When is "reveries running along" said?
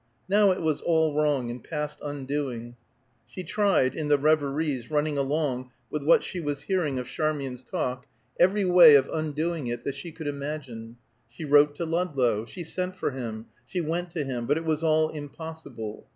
4.17-5.69